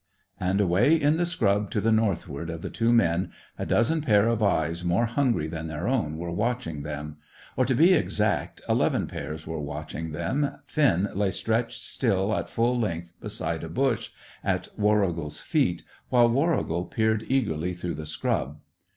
Away 0.39 0.99
in 0.99 1.17
the 1.17 1.27
scrub 1.27 1.69
to 1.69 1.79
the 1.79 1.91
northward 1.91 2.49
of 2.49 2.63
the 2.63 2.71
two 2.71 2.91
men 2.91 3.31
a 3.59 3.67
dozen 3.67 4.01
pair 4.01 4.25
of 4.27 4.41
eyes 4.41 4.83
more 4.83 5.05
hungry 5.05 5.45
than 5.45 5.67
their 5.67 5.87
own 5.87 6.17
were 6.17 6.31
watching 6.31 6.81
them; 6.81 7.17
or, 7.55 7.65
to 7.65 7.75
be 7.75 7.93
exact, 7.93 8.61
eleven 8.67 9.05
pairs 9.05 9.45
were 9.45 9.59
watching 9.61 10.09
them. 10.09 10.57
Finn 10.65 11.07
lay 11.13 11.29
stretched 11.29 11.83
still 11.83 12.33
at 12.35 12.49
full 12.49 12.79
length, 12.79 13.13
beside 13.21 13.63
a 13.63 13.69
bush, 13.69 14.09
at 14.43 14.69
Warrigal's 14.75 15.41
feet, 15.43 15.83
while 16.09 16.27
Warrigal 16.31 16.85
peered 16.85 17.23
eagerly 17.27 17.75
through 17.75 17.93
the 17.93 18.07
scrub. 18.07 18.57